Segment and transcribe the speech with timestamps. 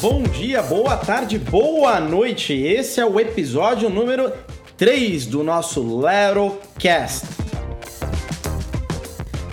[0.00, 2.54] Bom dia, boa tarde, boa noite.
[2.54, 4.32] Esse é o episódio número
[4.78, 7.26] 3 do nosso Lerocast.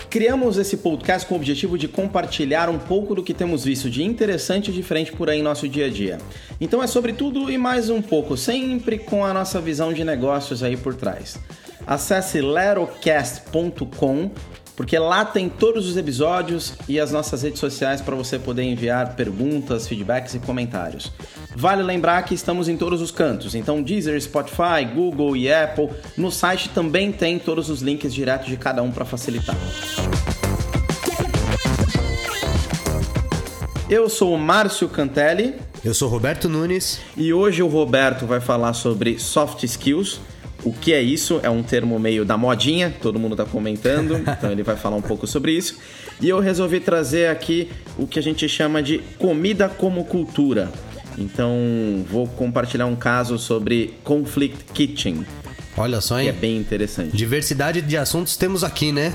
[0.08, 4.02] Criamos esse podcast com o objetivo de compartilhar um pouco do que temos visto de
[4.02, 6.16] interessante e diferente por aí em nosso dia a dia.
[6.58, 10.62] Então é sobre tudo e mais um pouco, sempre com a nossa visão de negócios
[10.62, 11.38] aí por trás.
[11.86, 14.30] Acesse lerocast.com
[14.78, 19.16] porque lá tem todos os episódios e as nossas redes sociais para você poder enviar
[19.16, 21.10] perguntas, feedbacks e comentários.
[21.56, 25.88] Vale lembrar que estamos em todos os cantos, então Deezer, Spotify, Google e Apple.
[26.16, 29.56] No site também tem todos os links diretos de cada um para facilitar.
[33.90, 35.56] Eu sou o Márcio Cantelli.
[35.84, 37.00] Eu sou Roberto Nunes.
[37.16, 40.20] E hoje o Roberto vai falar sobre soft skills
[40.68, 41.40] o que é isso?
[41.42, 45.02] É um termo meio da modinha, todo mundo está comentando, então ele vai falar um
[45.02, 45.78] pouco sobre isso.
[46.20, 50.70] E eu resolvi trazer aqui o que a gente chama de comida como cultura.
[51.16, 55.24] Então vou compartilhar um caso sobre Conflict Kitchen.
[55.76, 56.24] Olha só, hein?
[56.24, 57.16] Que é bem interessante.
[57.16, 59.12] Diversidade de assuntos temos aqui, né?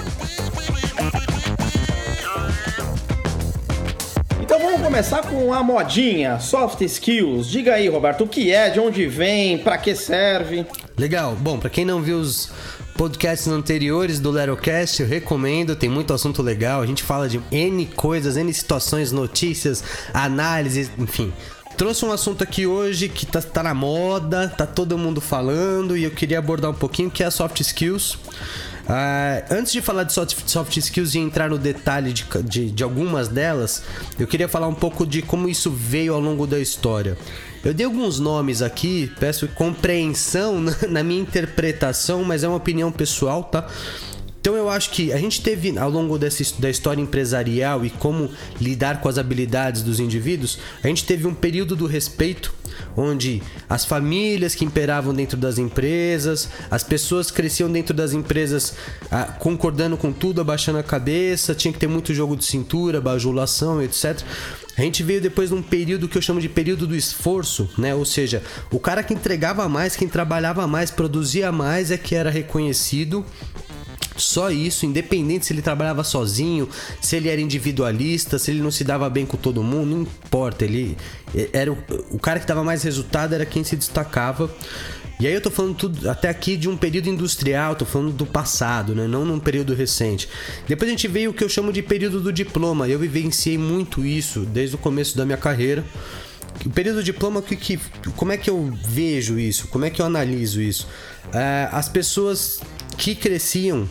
[4.54, 7.48] Então vamos começar com a modinha, soft skills.
[7.48, 10.64] Diga aí, Roberto, o que é, de onde vem, para que serve?
[10.96, 11.36] Legal.
[11.36, 12.52] Bom, para quem não viu os
[12.96, 16.84] podcasts anteriores do Lerocast, eu recomendo, tem muito assunto legal.
[16.84, 21.34] A gente fala de N coisas, N situações, notícias, análises, enfim.
[21.78, 26.04] Trouxe um assunto aqui hoje que tá, tá, na moda, tá todo mundo falando e
[26.04, 28.14] eu queria abordar um pouquinho que é a soft skills.
[28.84, 32.84] Uh, antes de falar de soft, soft, skills e entrar no detalhe de, de, de
[32.84, 33.82] algumas delas,
[34.20, 37.18] eu queria falar um pouco de como isso veio ao longo da história.
[37.64, 43.44] Eu dei alguns nomes aqui, peço compreensão na minha interpretação, mas é uma opinião pessoal,
[43.44, 43.68] tá?
[44.44, 48.30] Então eu acho que a gente teve ao longo dessa, da história empresarial e como
[48.60, 52.54] lidar com as habilidades dos indivíduos, a gente teve um período do respeito
[52.98, 58.74] onde as famílias que imperavam dentro das empresas, as pessoas cresciam dentro das empresas
[59.10, 63.82] ah, concordando com tudo, abaixando a cabeça, tinha que ter muito jogo de cintura, bajulação,
[63.82, 64.20] etc.
[64.76, 67.94] A gente veio depois de um período que eu chamo de período do esforço, né?
[67.94, 68.42] Ou seja,
[68.72, 73.24] o cara que entregava mais, quem trabalhava mais, produzia mais é que era reconhecido
[74.16, 76.70] só isso, independente se ele trabalhava sozinho,
[77.02, 80.66] se ele era individualista, se ele não se dava bem com todo mundo, não importa.
[80.66, 80.98] Ele
[81.52, 81.78] era o,
[82.12, 84.50] o cara que dava mais resultado era quem se destacava.
[85.20, 88.26] E aí eu tô falando tudo até aqui de um período industrial, tô falando do
[88.26, 89.08] passado, né?
[89.08, 90.28] Não num período recente.
[90.68, 92.88] Depois a gente veio o que eu chamo de período do diploma.
[92.88, 95.84] Eu vivenciei muito isso desde o começo da minha carreira.
[96.66, 97.80] O período do diploma, que, que,
[98.16, 99.68] como é que eu vejo isso?
[99.68, 100.88] Como é que eu analiso isso?
[101.34, 102.62] É, as pessoas
[102.98, 103.88] que cresciam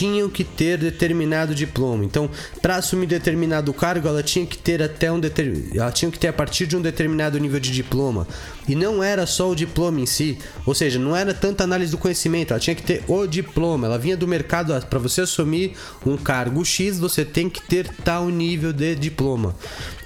[0.00, 2.02] tinham que ter determinado diploma.
[2.02, 2.30] Então,
[2.62, 5.68] para assumir determinado cargo, ela tinha que ter até um deter...
[5.74, 8.26] ela tinha que ter a partir de um determinado nível de diploma.
[8.70, 11.98] E não era só o diploma em si, ou seja, não era tanta análise do
[11.98, 13.88] conhecimento, ela tinha que ter o diploma.
[13.88, 15.72] Ela vinha do mercado para você assumir
[16.06, 19.56] um cargo X, você tem que ter tal nível de diploma,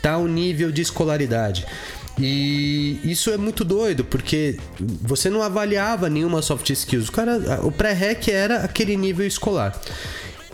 [0.00, 1.66] tal nível de escolaridade.
[2.18, 4.58] E isso é muito doido, porque
[5.02, 7.10] você não avaliava nenhuma soft skills.
[7.10, 9.78] O, o pré-rec era aquele nível escolar.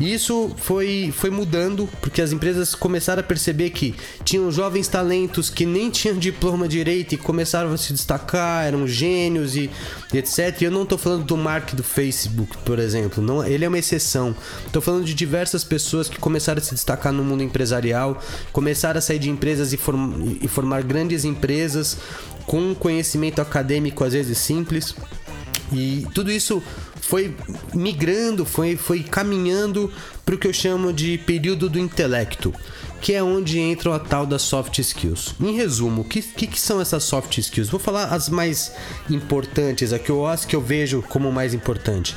[0.00, 3.94] E isso foi, foi mudando porque as empresas começaram a perceber que
[4.24, 9.54] tinham jovens talentos que nem tinham diploma direito e começaram a se destacar, eram gênios
[9.54, 9.70] e,
[10.12, 10.62] e etc.
[10.62, 13.78] E eu não estou falando do Mark do Facebook, por exemplo, não, ele é uma
[13.78, 14.34] exceção.
[14.66, 18.22] Estou falando de diversas pessoas que começaram a se destacar no mundo empresarial,
[18.52, 21.98] começaram a sair de empresas e, form, e formar grandes empresas
[22.46, 24.94] com conhecimento acadêmico às vezes simples.
[25.72, 26.62] E tudo isso
[27.10, 27.34] foi
[27.74, 29.92] migrando, foi, foi caminhando
[30.24, 32.54] para o que eu chamo de período do intelecto,
[33.00, 35.34] que é onde entram a tal das soft skills.
[35.40, 37.68] Em resumo, o que, que, que, são essas soft skills?
[37.68, 38.72] Vou falar as mais
[39.10, 42.16] importantes, aqui acho que eu vejo como mais importante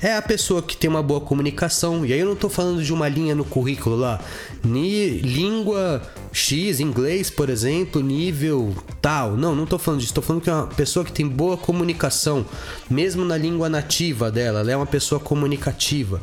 [0.00, 2.04] é a pessoa que tem uma boa comunicação.
[2.04, 4.20] E aí eu não estou falando de uma linha no currículo lá,
[4.64, 6.02] ni, língua
[6.32, 9.36] X, inglês, por exemplo, nível tal.
[9.36, 10.10] Não, não estou falando disso.
[10.10, 12.44] Estou falando que é uma pessoa que tem boa comunicação,
[12.90, 14.60] mesmo na língua nativa dela.
[14.60, 16.20] Ela é uma pessoa comunicativa.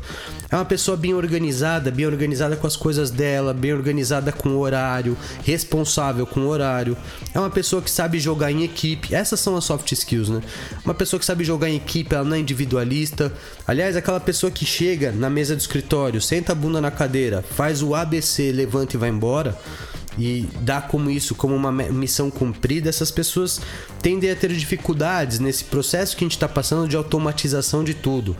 [0.50, 4.58] É uma pessoa bem organizada, bem organizada com as coisas dela, bem organizada com o
[4.58, 6.96] horário, responsável com o horário.
[7.34, 9.12] É uma pessoa que sabe jogar em equipe.
[9.12, 10.40] Essas são as soft skills, né?
[10.84, 13.32] Uma pessoa que sabe jogar em equipe, ela não é individualista.
[13.66, 17.82] Aliás, aquela pessoa que chega na mesa do escritório, senta a bunda na cadeira, faz
[17.82, 19.58] o ABC, levanta e vai embora
[20.18, 23.60] e dá como isso como uma missão cumprida, essas pessoas
[24.00, 28.36] tendem a ter dificuldades nesse processo que a gente está passando de automatização de tudo.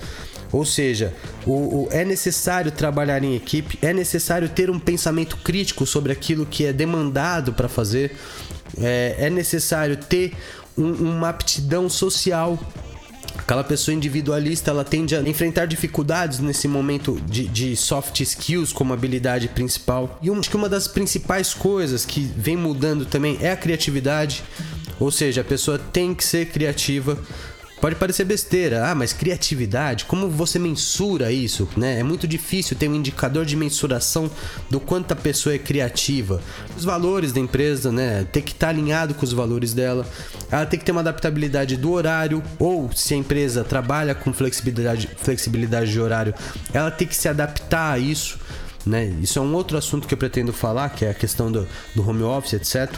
[0.52, 1.12] Ou seja,
[1.44, 6.46] o, o, é necessário trabalhar em equipe, é necessário ter um pensamento crítico sobre aquilo
[6.46, 8.14] que é demandado para fazer.
[8.80, 10.32] é, é necessário ter
[10.78, 12.58] um, uma aptidão social
[13.44, 18.94] Aquela pessoa individualista, ela tende a enfrentar dificuldades nesse momento de, de soft skills como
[18.94, 20.18] habilidade principal.
[20.22, 24.42] E acho que uma das principais coisas que vem mudando também é a criatividade.
[24.98, 27.18] Ou seja, a pessoa tem que ser criativa
[27.80, 32.00] Pode parecer besteira, ah, mas criatividade, como você mensura isso, né?
[32.00, 34.30] É muito difícil ter um indicador de mensuração
[34.70, 36.40] do quanto a pessoa é criativa.
[36.76, 38.26] Os valores da empresa, né?
[38.32, 40.06] Tem que estar alinhado com os valores dela.
[40.50, 45.10] Ela tem que ter uma adaptabilidade do horário, ou se a empresa trabalha com flexibilidade,
[45.18, 46.34] flexibilidade de horário,
[46.72, 48.38] ela tem que se adaptar a isso.
[48.86, 49.06] Né?
[49.20, 52.08] Isso é um outro assunto que eu pretendo falar, que é a questão do, do
[52.08, 52.94] home office, etc.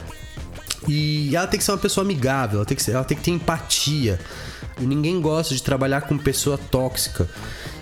[0.89, 3.23] E ela tem que ser uma pessoa amigável, ela tem que, ser, ela tem que
[3.23, 4.19] ter empatia.
[4.79, 7.29] Ninguém gosta de trabalhar com pessoa tóxica.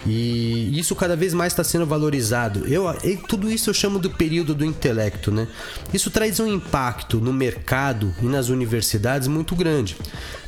[0.06, 2.66] E isso cada vez mais está sendo valorizado.
[2.66, 2.84] Eu,
[3.26, 5.48] tudo isso eu chamo do período do intelecto, né?
[5.92, 9.96] Isso traz um impacto no mercado e nas universidades muito grande.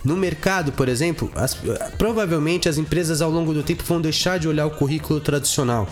[0.05, 1.57] No mercado, por exemplo, as,
[1.97, 5.89] provavelmente as empresas ao longo do tempo vão deixar de olhar o currículo tradicional.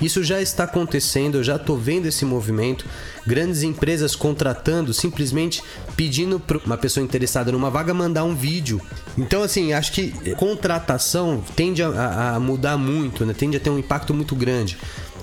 [0.00, 2.84] Isso já está acontecendo, eu já estou vendo esse movimento.
[3.26, 5.62] Grandes empresas contratando, simplesmente
[5.96, 8.80] pedindo para uma pessoa interessada numa vaga mandar um vídeo.
[9.16, 13.34] Então, assim, acho que contratação tende a, a mudar muito, né?
[13.34, 14.76] tende a ter um impacto muito grande.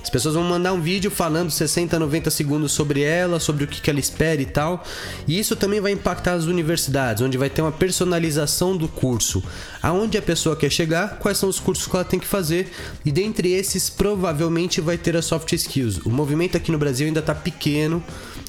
[0.03, 3.79] As pessoas vão mandar um vídeo falando 60, 90 segundos sobre ela, sobre o que,
[3.79, 4.83] que ela espera e tal.
[5.25, 9.41] E isso também vai impactar as universidades, onde vai ter uma personalização do curso.
[9.81, 12.69] Aonde a pessoa quer chegar, quais são os cursos que ela tem que fazer.
[13.05, 15.99] E dentre esses, provavelmente vai ter as soft skills.
[15.99, 18.03] O movimento aqui no Brasil ainda está pequeno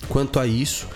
[0.09, 0.89] quanto a isso.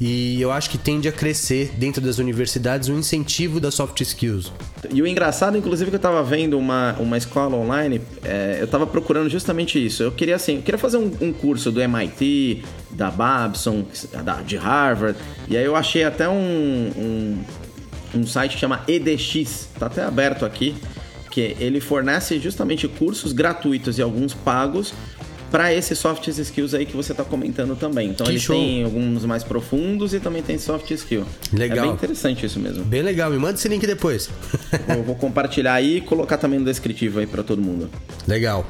[0.00, 4.52] E eu acho que tende a crescer dentro das universidades o incentivo das soft skills.
[4.92, 8.86] E o engraçado, inclusive, que eu estava vendo uma, uma escola online, é, eu estava
[8.86, 10.02] procurando justamente isso.
[10.02, 13.84] Eu queria assim, eu queria fazer um, um curso do MIT, da Babson,
[14.24, 15.18] da, de Harvard,
[15.48, 16.34] e aí eu achei até um,
[16.96, 17.44] um,
[18.14, 19.34] um site que chama EDX,
[19.74, 20.74] está até aberto aqui,
[21.30, 24.94] que ele fornece justamente cursos gratuitos e alguns pagos
[25.54, 28.10] para esses soft skills aí que você está comentando também.
[28.10, 28.56] Então que eles show.
[28.56, 31.24] têm alguns mais profundos e também tem soft skill.
[31.52, 31.78] Legal.
[31.78, 32.84] É bem interessante isso mesmo.
[32.84, 33.30] Bem legal.
[33.30, 34.28] Me manda esse link depois.
[34.88, 37.88] Eu vou compartilhar aí e colocar também no descritivo aí para todo mundo.
[38.26, 38.66] Legal.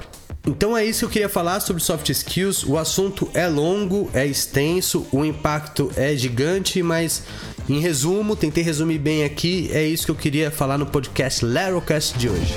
[0.47, 2.65] Então é isso que eu queria falar sobre soft skills.
[2.65, 7.23] O assunto é longo, é extenso, o impacto é gigante, mas
[7.67, 9.71] em resumo, tentei resumir bem aqui.
[9.73, 12.53] É isso que eu queria falar no podcast Lerocast de hoje.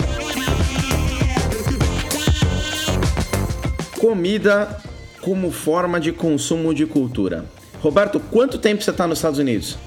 [4.07, 4.79] Comida
[5.19, 7.43] como forma de consumo de cultura.
[7.81, 9.77] Roberto, quanto tempo você está nos Estados Unidos?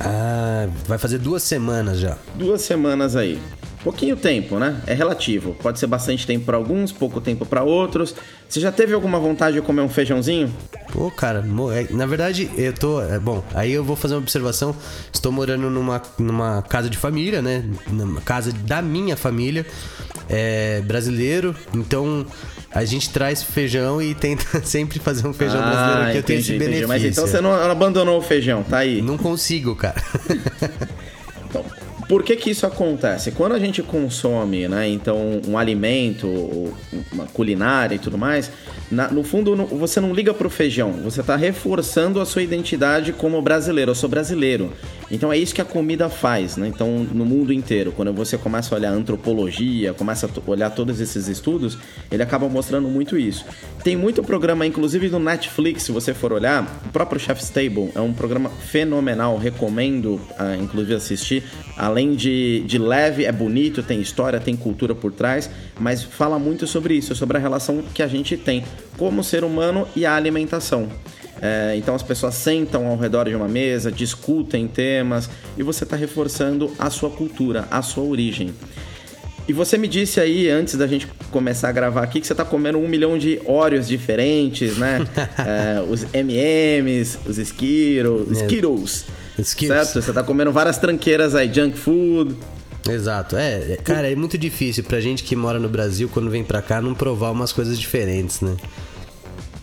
[0.00, 2.16] Ah, vai fazer duas semanas já.
[2.36, 3.38] Duas semanas aí.
[3.84, 4.80] Pouquinho tempo, né?
[4.86, 5.54] É relativo.
[5.62, 8.14] Pode ser bastante tempo para alguns, pouco tempo para outros.
[8.48, 10.50] Você já teve alguma vontade de comer um feijãozinho?
[10.90, 11.44] Pô, cara,
[11.74, 13.02] é, na verdade, eu tô.
[13.02, 14.74] É, bom, aí eu vou fazer uma observação.
[15.12, 17.62] Estou morando numa, numa casa de família, né?
[17.88, 19.66] Numa casa da minha família.
[20.28, 22.26] É brasileiro, então
[22.72, 26.40] a gente traz feijão e tenta sempre fazer um feijão ah, brasileiro que eu tenho
[26.40, 26.64] esse entendi.
[26.64, 26.88] benefício.
[26.88, 29.00] Mas então você não abandonou o feijão, tá aí.
[29.00, 30.02] Não consigo, cara.
[31.48, 31.64] então,
[32.08, 33.30] por que que isso acontece?
[33.32, 36.26] Quando a gente consome, né, então um alimento,
[37.12, 38.50] uma culinária e tudo mais,
[38.90, 43.40] na, no fundo você não liga pro feijão, você está reforçando a sua identidade como
[43.42, 43.90] brasileiro.
[43.90, 44.72] Eu sou brasileiro.
[45.10, 46.66] Então é isso que a comida faz, né?
[46.66, 51.28] Então, no mundo inteiro, quando você começa a olhar antropologia, começa a olhar todos esses
[51.28, 51.78] estudos,
[52.10, 53.44] ele acaba mostrando muito isso.
[53.84, 58.00] Tem muito programa, inclusive do Netflix, se você for olhar, o próprio Chef's Table é
[58.00, 61.44] um programa fenomenal, recomendo, uh, inclusive, assistir.
[61.76, 66.66] Além de, de leve, é bonito, tem história, tem cultura por trás, mas fala muito
[66.66, 68.64] sobre isso, sobre a relação que a gente tem
[68.96, 70.88] como ser humano e a alimentação.
[71.40, 75.94] É, então as pessoas sentam ao redor de uma mesa, discutem temas e você está
[75.94, 78.54] reforçando a sua cultura, a sua origem.
[79.48, 82.44] E você me disse aí, antes da gente começar a gravar aqui, que você está
[82.44, 85.06] comendo um milhão de Oreos diferentes, né?
[85.38, 88.44] é, os M&M's, os Skittles, é.
[88.44, 89.04] Skittles,
[89.38, 89.68] Skittles.
[89.68, 90.02] certo?
[90.02, 92.34] Você está comendo várias tranqueiras aí, junk food.
[92.88, 96.44] Exato, é, é, cara, é muito difícil pra gente que mora no Brasil, quando vem
[96.44, 98.56] pra cá, não provar umas coisas diferentes, né?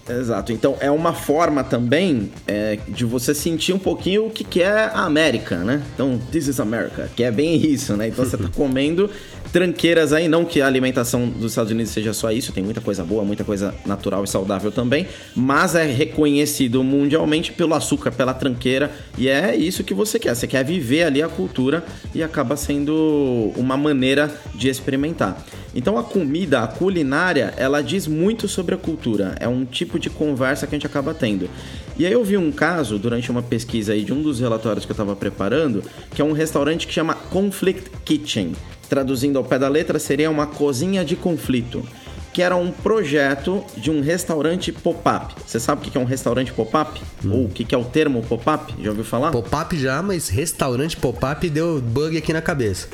[0.10, 0.52] Exato.
[0.52, 4.86] Então é uma forma também é, de você sentir um pouquinho o que, que é
[4.94, 5.82] a América, né?
[5.94, 8.10] Então, this is America, que é bem isso, né?
[8.10, 9.10] Então você tá comendo
[9.54, 13.04] tranqueiras aí, não que a alimentação dos Estados Unidos seja só isso, tem muita coisa
[13.04, 18.92] boa, muita coisa natural e saudável também, mas é reconhecido mundialmente pelo açúcar, pela tranqueira,
[19.16, 20.36] e é isso que você quer.
[20.36, 25.46] Você quer viver ali a cultura e acaba sendo uma maneira de experimentar.
[25.76, 29.36] Então a comida, a culinária, ela diz muito sobre a cultura.
[29.40, 31.48] É um tipo de conversa que a gente acaba tendo.
[31.96, 34.92] E aí eu vi um caso durante uma pesquisa aí de um dos relatórios que
[34.92, 35.84] eu estava preparando,
[36.16, 38.54] que é um restaurante que chama Conflict Kitchen.
[38.94, 41.84] Traduzindo ao pé da letra, seria uma cozinha de conflito
[42.32, 45.34] que era um projeto de um restaurante pop-up.
[45.48, 47.02] Você sabe o que é um restaurante pop-up?
[47.26, 47.32] Hum.
[47.32, 48.72] Ou o que é o termo pop-up?
[48.80, 49.32] Já ouviu falar?
[49.32, 52.88] Pop-up já, mas restaurante pop-up deu bug aqui na cabeça.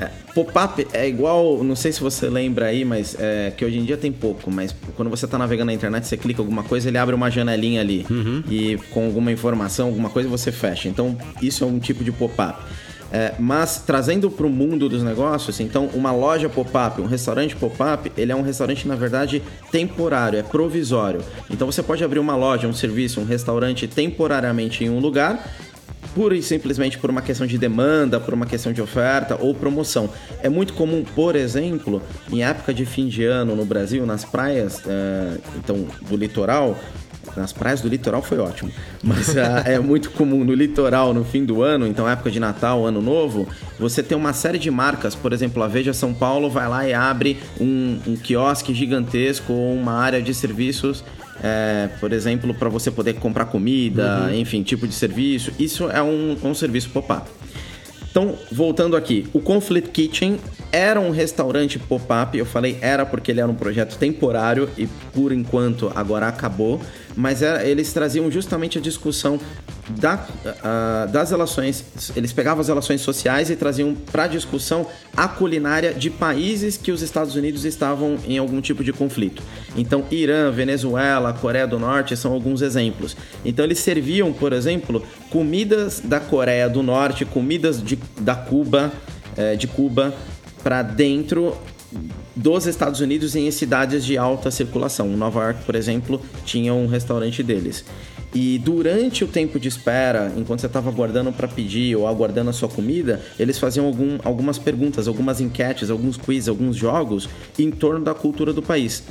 [0.00, 3.84] É, pop-up é igual, não sei se você lembra aí, mas é, que hoje em
[3.84, 6.98] dia tem pouco, mas quando você está navegando na internet, você clica alguma coisa, ele
[6.98, 8.42] abre uma janelinha ali uhum.
[8.50, 10.88] e com alguma informação, alguma coisa você fecha.
[10.88, 12.58] Então isso é um tipo de pop-up.
[13.12, 18.10] É, mas trazendo para o mundo dos negócios, então uma loja pop-up, um restaurante pop-up,
[18.16, 21.20] ele é um restaurante na verdade temporário, é provisório.
[21.50, 25.46] Então você pode abrir uma loja, um serviço, um restaurante temporariamente em um lugar
[26.14, 30.10] pura e simplesmente por uma questão de demanda, por uma questão de oferta ou promoção.
[30.42, 34.82] É muito comum, por exemplo, em época de fim de ano no Brasil, nas praias
[34.86, 36.78] é, então do litoral,
[37.36, 38.70] nas praias do litoral foi ótimo.
[39.02, 42.84] Mas uh, é muito comum no litoral, no fim do ano, então época de Natal,
[42.86, 43.48] Ano Novo,
[43.78, 45.14] você tem uma série de marcas.
[45.14, 49.74] Por exemplo, a Veja São Paulo vai lá e abre um, um quiosque gigantesco ou
[49.74, 51.04] uma área de serviços
[51.42, 54.34] é, por exemplo, para você poder comprar comida, uhum.
[54.34, 55.52] enfim, tipo de serviço.
[55.58, 57.28] Isso é um, um serviço pop-up.
[58.10, 60.38] Então, voltando aqui, o Conflict Kitchen
[60.70, 62.36] era um restaurante pop-up.
[62.36, 66.80] Eu falei era porque ele era um projeto temporário e por enquanto agora acabou.
[67.16, 69.38] Mas era, eles traziam justamente a discussão
[69.88, 70.26] da,
[71.10, 71.84] das relações.
[72.16, 77.02] Eles pegavam as relações sociais e traziam para discussão a culinária de países que os
[77.02, 79.42] Estados Unidos estavam em algum tipo de conflito.
[79.76, 83.16] Então, Irã, Venezuela, Coreia do Norte são alguns exemplos.
[83.44, 88.92] Então, eles serviam, por exemplo, comidas da Coreia do Norte, comidas de, da Cuba,
[89.36, 90.14] é, de Cuba,
[90.62, 91.56] para dentro
[92.34, 95.08] dos Estados Unidos em cidades de alta circulação.
[95.08, 97.84] Nova York, por exemplo, tinha um restaurante deles.
[98.34, 102.52] E durante o tempo de espera, enquanto você estava aguardando para pedir ou aguardando a
[102.52, 108.02] sua comida, eles faziam algum, algumas perguntas, algumas enquetes, alguns quiz, alguns jogos em torno
[108.02, 109.02] da cultura do país.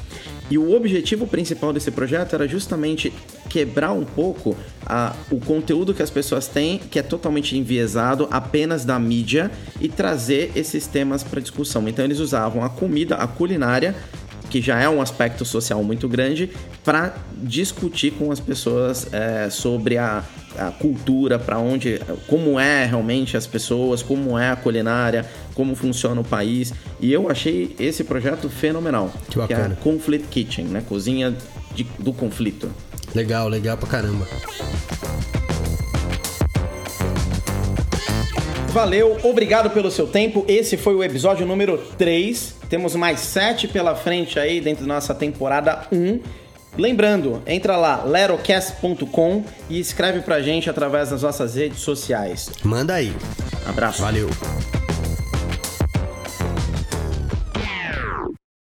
[0.52, 3.14] E o objetivo principal desse projeto era justamente
[3.50, 4.54] quebrar um pouco
[4.86, 9.88] a, o conteúdo que as pessoas têm, que é totalmente enviesado apenas da mídia, e
[9.88, 11.88] trazer esses temas para discussão.
[11.88, 13.96] Então eles usavam a comida, a culinária,
[14.52, 16.52] que já é um aspecto social muito grande,
[16.84, 20.24] para discutir com as pessoas é, sobre a,
[20.58, 26.20] a cultura, para onde, como é realmente as pessoas, como é a culinária, como funciona
[26.20, 26.74] o país.
[27.00, 29.12] E eu achei esse projeto fenomenal.
[29.30, 29.64] Que bacana.
[29.64, 30.84] Que é a Conflict Kitchen, né?
[30.88, 31.34] Cozinha
[31.74, 32.70] de, do conflito.
[33.16, 34.28] Legal, legal pra caramba.
[38.74, 40.44] Valeu, obrigado pelo seu tempo.
[40.46, 42.61] Esse foi o episódio número 3.
[42.72, 46.22] Temos mais 7 pela frente aí dentro da nossa temporada 1.
[46.78, 52.50] Lembrando, entra lá, lerocast.com e escreve pra gente através das nossas redes sociais.
[52.64, 53.14] Manda aí.
[53.68, 54.02] Abraço.
[54.02, 54.30] Valeu.